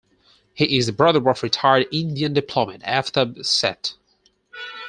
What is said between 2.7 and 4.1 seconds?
Aftab Seth.